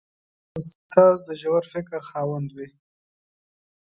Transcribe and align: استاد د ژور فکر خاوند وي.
استاد 0.59 1.17
د 1.27 1.29
ژور 1.41 1.63
فکر 1.73 1.99
خاوند 2.09 2.49
وي. 2.55 2.67